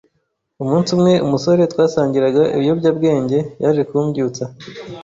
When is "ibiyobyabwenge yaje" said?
2.55-3.83